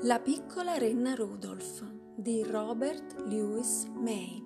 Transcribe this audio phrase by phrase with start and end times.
[0.00, 1.82] La piccola renna Rudolph
[2.14, 4.40] di Robert Louis May.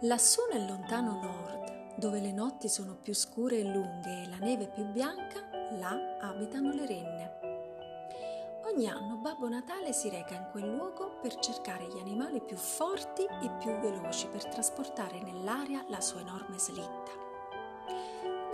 [0.00, 4.68] Lassù nel lontano nord, dove le notti sono più scure e lunghe e la neve
[4.68, 5.48] più bianca,
[5.78, 7.38] là abitano le renne.
[8.72, 13.22] Ogni anno Babbo Natale si reca in quel luogo per cercare gli animali più forti
[13.22, 17.21] e più veloci per trasportare nell'aria la sua enorme slitta.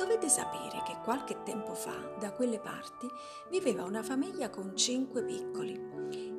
[0.08, 3.06] Dovete sapere che qualche tempo fa, da quelle parti,
[3.50, 5.78] viveva una famiglia con cinque piccoli.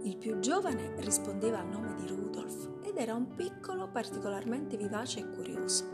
[0.02, 5.30] Il più giovane rispondeva al nome di Rudolf ed era un piccolo particolarmente vivace e
[5.30, 5.88] curioso.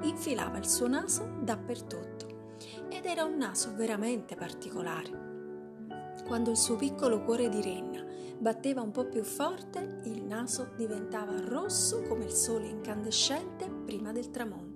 [0.00, 2.54] Infilava il suo naso dappertutto
[2.88, 6.22] ed era un naso veramente particolare.
[6.26, 8.02] Quando il suo piccolo cuore di renna
[8.38, 14.30] batteva un po' più forte, il naso diventava rosso come il sole incandescente prima del
[14.30, 14.73] tramonto.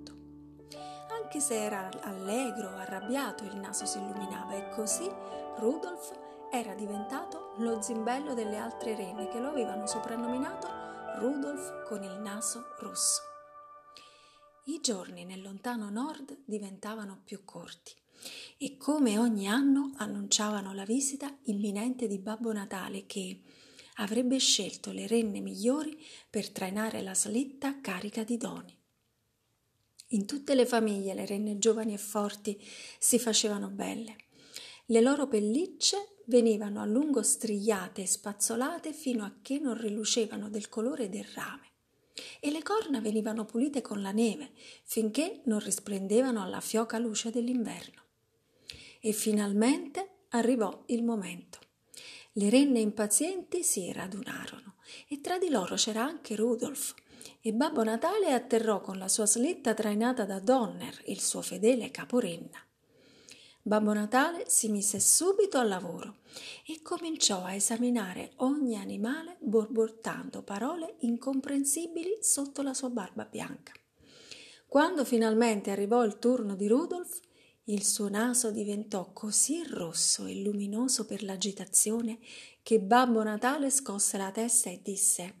[1.29, 5.07] Anche se era allegro arrabbiato, il naso si illuminava e così
[5.57, 6.11] Rudolf
[6.49, 10.67] era diventato lo zimbello delle altre renne che lo avevano soprannominato
[11.19, 13.21] Rudolf con il naso rosso.
[14.63, 17.93] I giorni nel lontano nord diventavano più corti
[18.57, 23.41] e come ogni anno annunciavano la visita imminente di Babbo Natale che
[23.97, 28.77] avrebbe scelto le renne migliori per trainare la slitta carica di doni.
[30.13, 32.59] In tutte le famiglie le renne giovani e forti
[32.97, 34.15] si facevano belle.
[34.85, 40.67] Le loro pellicce venivano a lungo strigliate e spazzolate fino a che non rilucevano del
[40.67, 41.67] colore del rame
[42.39, 44.51] e le corna venivano pulite con la neve
[44.83, 48.01] finché non risplendevano alla fioca luce dell'inverno.
[48.99, 51.59] E finalmente arrivò il momento.
[52.33, 54.75] Le renne impazienti si radunarono
[55.07, 56.93] e tra di loro c'era anche Rudolf,
[57.41, 62.63] e Babbo Natale atterrò con la sua slitta trainata da Donner, il suo fedele caporenna.
[63.61, 66.17] Babbo Natale si mise subito al lavoro
[66.65, 73.73] e cominciò a esaminare ogni animale borbottando parole incomprensibili sotto la sua barba bianca.
[74.67, 77.19] Quando finalmente arrivò il turno di Rudolf,
[77.65, 82.19] il suo naso diventò così rosso e luminoso per l'agitazione
[82.63, 85.35] che Babbo Natale scosse la testa e disse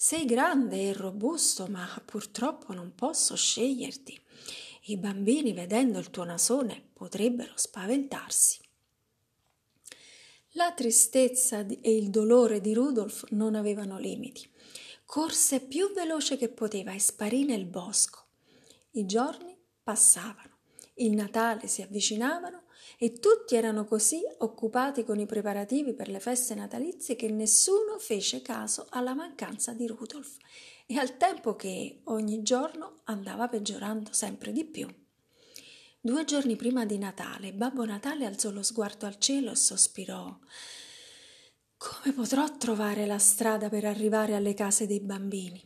[0.00, 4.16] sei grande e robusto, ma purtroppo non posso sceglierti.
[4.82, 8.60] I bambini, vedendo il tuo nasone, potrebbero spaventarsi.
[10.52, 14.48] La tristezza e il dolore di Rudolf non avevano limiti.
[15.04, 18.26] Corse più veloce che poteva e sparì nel bosco.
[18.92, 20.58] I giorni passavano,
[20.94, 22.66] il Natale si avvicinavano
[23.00, 28.42] e tutti erano così occupati con i preparativi per le feste natalizie che nessuno fece
[28.42, 30.36] caso alla mancanza di Rudolf
[30.84, 34.88] e al tempo che ogni giorno andava peggiorando sempre di più.
[36.00, 40.36] Due giorni prima di Natale, Babbo Natale alzò lo sguardo al cielo e sospirò.
[41.76, 45.62] Come potrò trovare la strada per arrivare alle case dei bambini?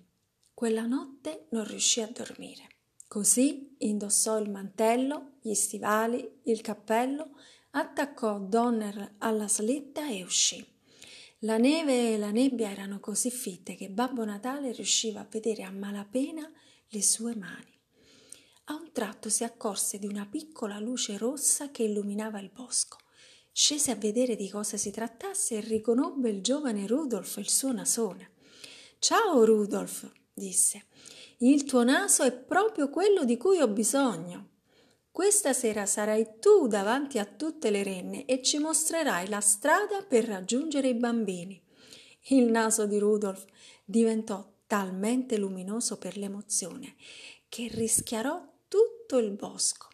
[0.53, 2.71] Quella notte non riuscì a dormire.
[3.12, 7.32] Così indossò il mantello, gli stivali, il cappello,
[7.72, 10.66] attaccò Donner alla slitta e uscì.
[11.40, 15.70] La neve e la nebbia erano così fitte che Babbo Natale riusciva a vedere a
[15.70, 16.50] malapena
[16.88, 17.78] le sue mani.
[18.68, 22.96] A un tratto si accorse di una piccola luce rossa che illuminava il bosco.
[23.52, 28.30] Scese a vedere di cosa si trattasse e riconobbe il giovane Rudolf, il suo nasone.
[28.98, 30.86] Ciao Rudolf, disse.
[31.44, 34.50] Il tuo naso è proprio quello di cui ho bisogno.
[35.10, 40.25] Questa sera sarai tu davanti a tutte le renne e ci mostrerai la strada per
[40.25, 41.60] raggiungere i bambini.
[42.28, 43.44] Il naso di Rudolf
[43.84, 46.94] diventò talmente luminoso per l'emozione
[47.48, 49.88] che rischiarò tutto il bosco.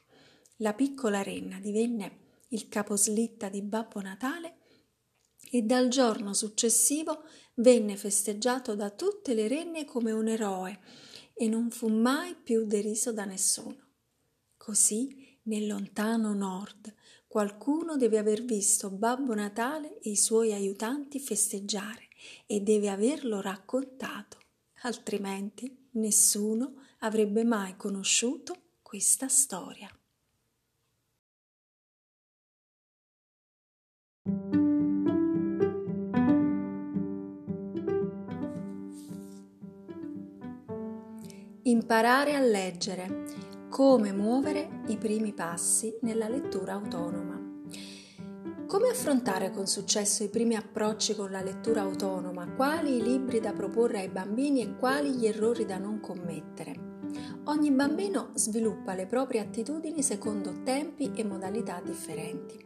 [0.57, 4.57] La piccola renna divenne il caposlitta di Babbo Natale
[5.51, 7.23] e dal giorno successivo
[7.55, 11.07] venne festeggiato da tutte le renne come un eroe
[11.39, 13.87] e non fu mai più deriso da nessuno.
[14.57, 16.93] Così, nel lontano nord,
[17.29, 22.09] qualcuno deve aver visto Babbo Natale e i suoi aiutanti festeggiare
[22.47, 24.39] e deve averlo raccontato,
[24.83, 29.89] altrimenti nessuno avrebbe mai conosciuto questa storia.
[41.69, 43.27] Imparare a leggere.
[43.69, 47.39] Come muovere i primi passi nella lettura autonoma.
[48.67, 52.55] Come affrontare con successo i primi approcci con la lettura autonoma?
[52.55, 57.03] Quali i libri da proporre ai bambini e quali gli errori da non commettere?
[57.45, 62.59] Ogni bambino sviluppa le proprie attitudini secondo tempi e modalità differenti.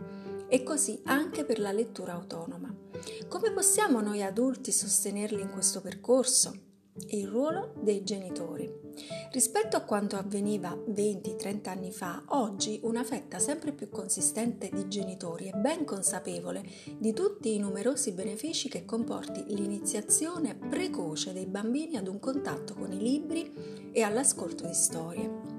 [0.47, 2.73] E così anche per la lettura autonoma.
[3.27, 6.71] Come possiamo noi adulti sostenerli in questo percorso?
[6.95, 8.71] Il ruolo dei genitori.
[9.31, 15.47] Rispetto a quanto avveniva 20-30 anni fa, oggi una fetta sempre più consistente di genitori
[15.47, 16.63] è ben consapevole
[16.99, 22.93] di tutti i numerosi benefici che comporti l'iniziazione precoce dei bambini ad un contatto con
[22.93, 25.52] i libri e all'ascolto di storie.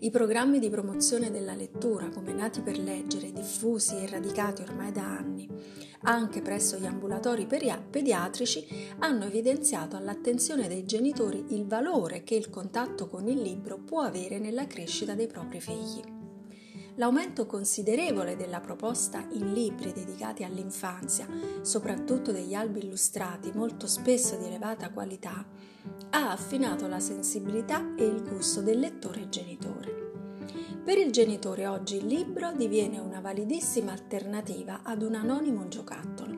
[0.00, 5.02] I programmi di promozione della lettura, come nati per leggere, diffusi e radicati ormai da
[5.02, 5.48] anni,
[6.02, 13.08] anche presso gli ambulatori pediatrici, hanno evidenziato all'attenzione dei genitori il valore che il contatto
[13.08, 16.17] con il libro può avere nella crescita dei propri figli.
[16.98, 21.28] L'aumento considerevole della proposta in libri dedicati all'infanzia,
[21.60, 25.46] soprattutto degli albi illustrati molto spesso di elevata qualità,
[26.10, 30.10] ha affinato la sensibilità e il gusto del lettore e genitore.
[30.84, 36.37] Per il genitore oggi il libro diviene una validissima alternativa ad un anonimo giocattolo.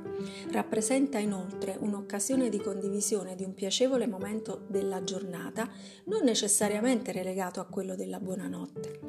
[0.50, 5.69] Rappresenta inoltre un'occasione di condivisione di un piacevole momento della giornata,
[6.05, 9.00] non necessariamente relegato a quello della buonanotte.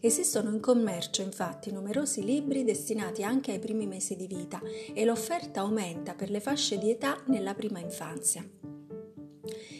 [0.00, 4.60] Esistono in commercio infatti numerosi libri destinati anche ai primi mesi di vita
[4.94, 8.42] e l'offerta aumenta per le fasce di età nella prima infanzia.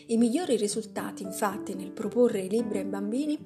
[0.06, 3.38] I migliori risultati infatti nel proporre i libri ai bambini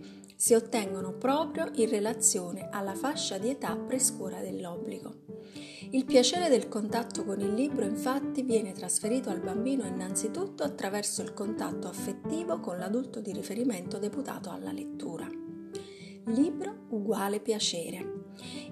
[0.44, 5.22] si ottengono proprio in relazione alla fascia di età prescuola dell'obbligo.
[5.92, 11.32] Il piacere del contatto con il libro infatti viene trasferito al bambino innanzitutto attraverso il
[11.32, 15.26] contatto affettivo con l'adulto di riferimento deputato alla lettura.
[16.26, 18.13] Libro uguale piacere.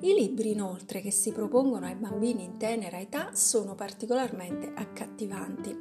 [0.00, 5.79] I libri inoltre che si propongono ai bambini in tenera età sono particolarmente accattivanti.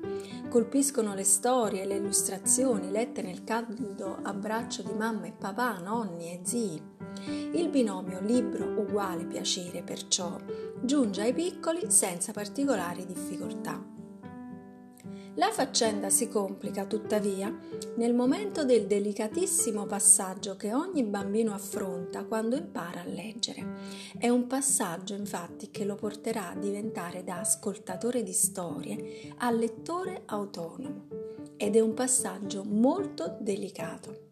[0.50, 6.40] Colpiscono le storie le illustrazioni lette nel caldo abbraccio di mamma e papà, nonni e
[6.44, 6.82] zii.
[7.54, 10.38] Il binomio libro uguale piacere perciò
[10.84, 13.91] giunge ai piccoli senza particolari difficoltà.
[15.42, 17.52] La faccenda si complica tuttavia
[17.96, 23.66] nel momento del delicatissimo passaggio che ogni bambino affronta quando impara a leggere.
[24.20, 30.22] È un passaggio infatti che lo porterà a diventare da ascoltatore di storie a lettore
[30.26, 31.08] autonomo
[31.58, 34.28] ed è un passaggio molto delicato.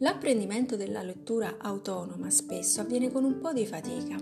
[0.00, 4.16] L'apprendimento della lettura autonoma spesso avviene con un po' di fatica.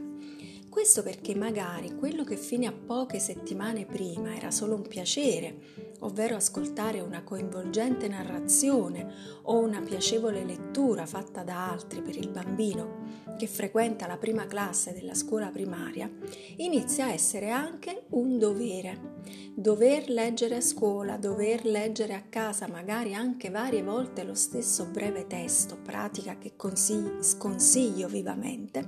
[0.68, 6.36] Questo perché magari quello che fino a poche settimane prima era solo un piacere ovvero
[6.36, 9.12] ascoltare una coinvolgente narrazione
[9.42, 14.92] o una piacevole lettura fatta da altri per il bambino che frequenta la prima classe
[14.92, 16.10] della scuola primaria,
[16.56, 19.12] inizia a essere anche un dovere.
[19.54, 25.26] Dover leggere a scuola, dover leggere a casa magari anche varie volte lo stesso breve
[25.26, 28.86] testo, pratica che consiglio, sconsiglio vivamente,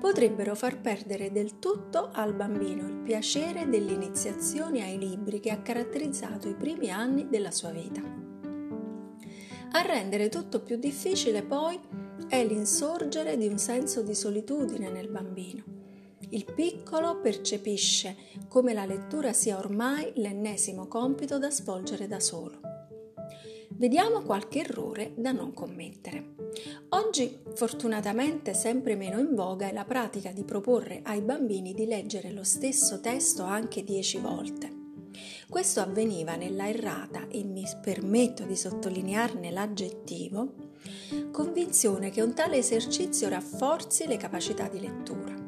[0.00, 6.48] potrebbero far perdere del tutto al bambino il piacere dell'iniziazione ai libri che ha caratterizzato
[6.48, 8.00] i primi anni della sua vita.
[9.72, 11.78] A rendere tutto più difficile poi
[12.28, 15.64] è l'insorgere di un senso di solitudine nel bambino.
[16.30, 18.16] Il piccolo percepisce
[18.48, 22.60] come la lettura sia ormai l'ennesimo compito da svolgere da solo.
[23.70, 26.39] Vediamo qualche errore da non commettere.
[26.90, 32.32] Oggi, fortunatamente, sempre meno in voga è la pratica di proporre ai bambini di leggere
[32.32, 34.78] lo stesso testo anche dieci volte.
[35.48, 40.54] Questo avveniva nella errata, e mi permetto di sottolinearne l'aggettivo,
[41.30, 45.38] convinzione che un tale esercizio rafforzi le capacità di lettura.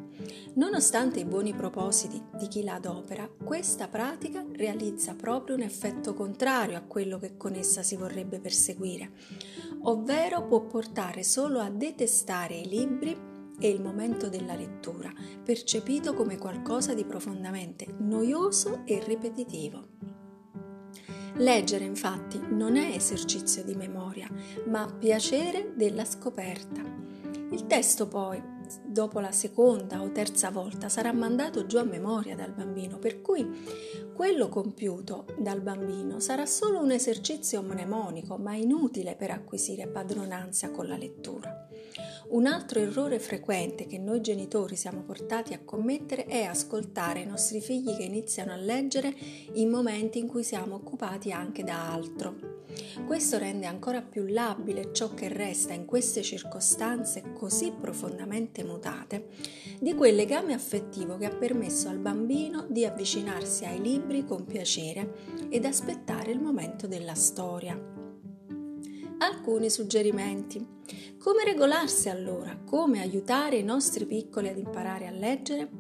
[0.54, 6.76] Nonostante i buoni propositi di chi la adopera, questa pratica realizza proprio un effetto contrario
[6.76, 9.12] a quello che con essa si vorrebbe perseguire,
[9.85, 15.12] ovvero può portare solo a detestare i libri e il momento della lettura,
[15.45, 20.21] percepito come qualcosa di profondamente noioso e ripetitivo.
[21.37, 24.29] Leggere infatti non è esercizio di memoria,
[24.67, 26.83] ma piacere della scoperta.
[27.51, 28.43] Il testo poi
[28.92, 33.44] dopo la seconda o terza volta sarà mandato giù a memoria dal bambino, per cui
[34.14, 40.87] quello compiuto dal bambino sarà solo un esercizio mnemonico, ma inutile per acquisire padronanza con
[40.87, 41.66] la lettura.
[42.28, 47.61] Un altro errore frequente che noi genitori siamo portati a commettere è ascoltare i nostri
[47.61, 49.14] figli che iniziano a leggere
[49.54, 52.61] in momenti in cui siamo occupati anche da altro.
[53.06, 59.29] Questo rende ancora più labile ciò che resta in queste circostanze così profondamente mutate
[59.79, 65.15] di quel legame affettivo che ha permesso al bambino di avvicinarsi ai libri con piacere
[65.49, 68.01] ed aspettare il momento della storia.
[69.19, 70.81] alcuni suggerimenti.
[71.17, 72.59] Come regolarsi allora?
[72.65, 75.71] Come aiutare i nostri piccoli ad imparare a leggere?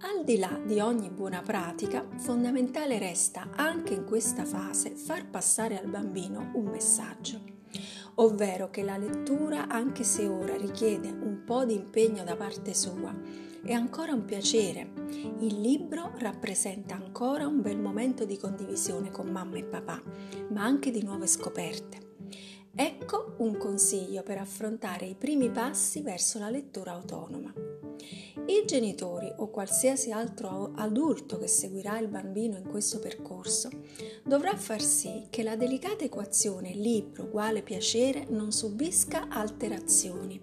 [0.00, 5.78] Al di là di ogni buona pratica, fondamentale resta anche in questa fase far passare
[5.78, 7.40] al bambino un messaggio,
[8.16, 13.14] ovvero che la lettura, anche se ora richiede un po' di impegno da parte sua,
[13.62, 14.92] è ancora un piacere.
[15.40, 20.02] Il libro rappresenta ancora un bel momento di condivisione con mamma e papà,
[20.50, 22.04] ma anche di nuove scoperte.
[22.74, 27.75] Ecco un consiglio per affrontare i primi passi verso la lettura autonoma.
[28.46, 33.68] I genitori o qualsiasi altro adulto che seguirà il bambino in questo percorso
[34.22, 40.40] dovrà far sì che la delicata equazione libro uguale piacere non subisca alterazioni.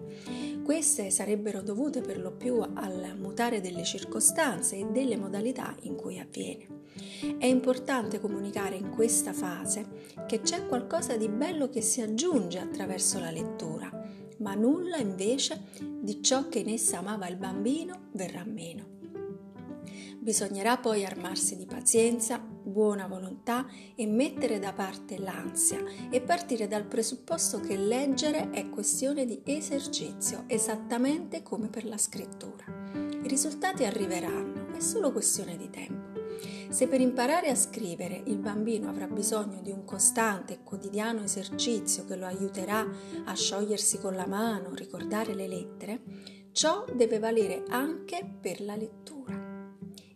[0.62, 6.18] Queste sarebbero dovute per lo più al mutare delle circostanze e delle modalità in cui
[6.18, 6.82] avviene.
[7.38, 13.18] È importante comunicare in questa fase che c'è qualcosa di bello che si aggiunge attraverso
[13.18, 13.90] la lettura,
[14.44, 18.92] ma nulla invece di ciò che in essa amava il bambino verrà meno.
[20.18, 26.84] Bisognerà poi armarsi di pazienza, buona volontà e mettere da parte l'ansia e partire dal
[26.84, 32.64] presupposto che leggere è questione di esercizio, esattamente come per la scrittura.
[32.94, 36.13] I risultati arriveranno, è solo questione di tempo.
[36.74, 42.04] Se per imparare a scrivere il bambino avrà bisogno di un costante e quotidiano esercizio
[42.04, 42.84] che lo aiuterà
[43.26, 46.00] a sciogliersi con la mano, ricordare le lettere,
[46.50, 49.40] ciò deve valere anche per la lettura.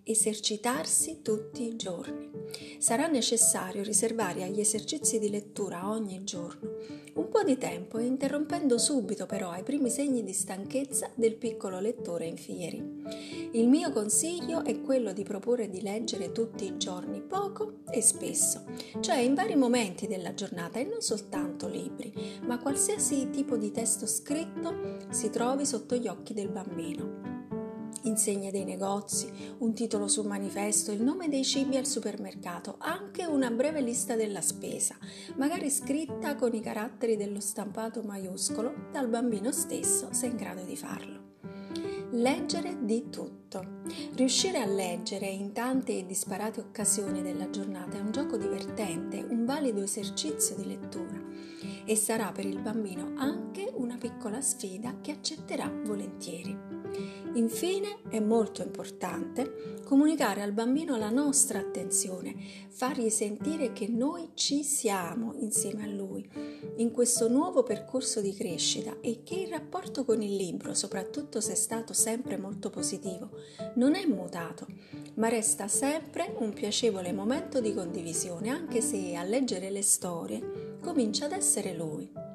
[0.03, 2.28] Esercitarsi tutti i giorni.
[2.79, 6.77] Sarà necessario riservare agli esercizi di lettura ogni giorno
[7.19, 12.27] un po' di tempo, interrompendo subito però ai primi segni di stanchezza del piccolo lettore
[12.27, 12.81] in fieri.
[13.53, 18.65] Il mio consiglio è quello di proporre di leggere tutti i giorni poco e spesso,
[19.01, 22.13] cioè in vari momenti della giornata e non soltanto libri,
[22.47, 27.38] ma qualsiasi tipo di testo scritto si trovi sotto gli occhi del bambino
[28.03, 33.51] insegne dei negozi, un titolo sul manifesto, il nome dei cibi al supermercato, anche una
[33.51, 34.97] breve lista della spesa,
[35.37, 40.77] magari scritta con i caratteri dello stampato maiuscolo dal bambino stesso se in grado di
[40.77, 41.27] farlo.
[42.13, 43.83] Leggere di tutto.
[44.15, 49.45] Riuscire a leggere in tante e disparate occasioni della giornata è un gioco divertente, un
[49.45, 51.21] valido esercizio di lettura
[51.85, 56.68] e sarà per il bambino anche una piccola sfida che accetterà volentieri.
[57.35, 62.35] Infine è molto importante comunicare al bambino la nostra attenzione,
[62.69, 66.29] fargli sentire che noi ci siamo insieme a lui
[66.77, 71.53] in questo nuovo percorso di crescita e che il rapporto con il libro, soprattutto se
[71.53, 73.31] è stato sempre molto positivo,
[73.75, 74.67] non è mutato,
[75.15, 81.25] ma resta sempre un piacevole momento di condivisione, anche se a leggere le storie comincia
[81.25, 82.28] ad essere lui.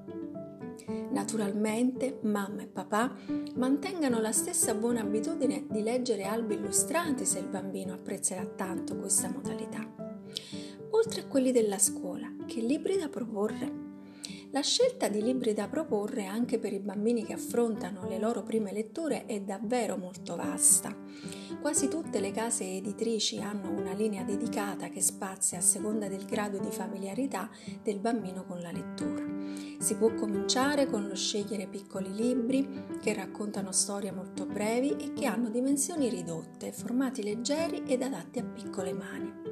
[1.13, 3.15] Naturalmente mamma e papà
[3.53, 9.29] mantengano la stessa buona abitudine di leggere albi illustrati se il bambino apprezzerà tanto questa
[9.29, 9.87] modalità.
[10.89, 13.82] Oltre a quelli della scuola, che libri da proporre?
[14.53, 18.71] La scelta di libri da proporre anche per i bambini che affrontano le loro prime
[18.71, 20.95] letture è davvero molto vasta.
[21.59, 26.59] Quasi tutte le case editrici hanno una linea dedicata che spazia a seconda del grado
[26.59, 27.49] di familiarità
[27.81, 29.25] del bambino con la lettura.
[29.79, 35.25] Si può cominciare con lo scegliere piccoli libri che raccontano storie molto brevi e che
[35.25, 39.42] hanno dimensioni ridotte, formati leggeri ed adatti a piccole mani.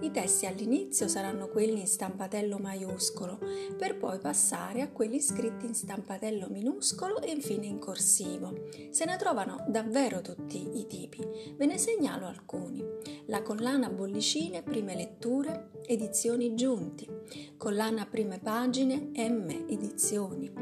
[0.00, 3.38] I testi all'inizio saranno quelli in stampatello maiuscolo,
[3.76, 8.68] per poi passare a quelli scritti in stampatello minuscolo e infine in corsivo.
[8.90, 11.26] Se ne trovano davvero tutti i tipi.
[11.56, 12.84] Ve ne segnalo alcuni.
[13.26, 17.08] La collana Bollicine Prime Letture, edizioni Giunti.
[17.56, 20.52] Collana Prime Pagine, M Edizioni.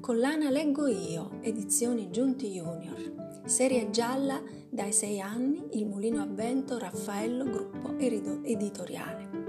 [0.00, 3.42] Collana Leggo Io, edizioni Giunti Junior.
[3.44, 9.46] Serie gialla dai 6 anni, Il Mulino a Vento, Raffaello, gruppo editoriale.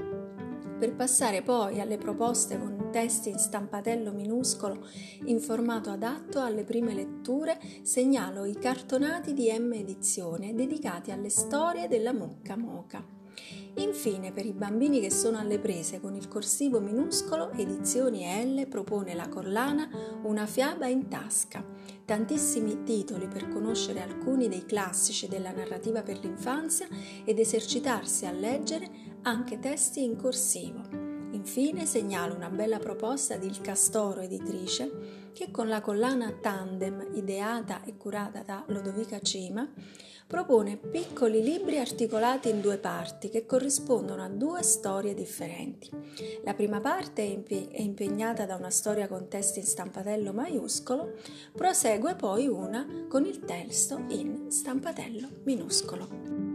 [0.80, 4.88] Per passare poi alle proposte con testi in stampatello minuscolo
[5.26, 11.88] in formato adatto alle prime letture, segnalo i cartonati di M Edizione dedicati alle storie
[11.88, 13.18] della mucca moca.
[13.76, 19.14] Infine, per i bambini che sono alle prese con il corsivo minuscolo, Edizioni L propone
[19.14, 19.90] la collana
[20.24, 21.64] Una fiaba in tasca.
[22.10, 26.88] Tantissimi titoli per conoscere alcuni dei classici della narrativa per l'infanzia
[27.24, 28.90] ed esercitarsi a leggere
[29.22, 31.09] anche testi in corsivo.
[31.40, 37.82] Infine segnalo una bella proposta di Il Castoro editrice che con la collana Tandem ideata
[37.86, 39.66] e curata da Lodovica Cima
[40.28, 45.90] propone piccoli libri articolati in due parti che corrispondono a due storie differenti.
[46.44, 51.14] La prima parte è impegnata da una storia con testo in stampatello maiuscolo,
[51.56, 56.49] prosegue poi una con il testo in stampatello minuscolo.